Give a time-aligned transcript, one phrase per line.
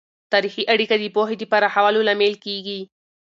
[0.33, 2.79] تاریخي اړیکه د پوهې د پراخولو لامل کیږي.